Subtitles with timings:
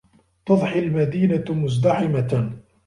[0.45, 2.59] تُضْحِي الْمَدِينَةُ مُزْدَحِمَةً.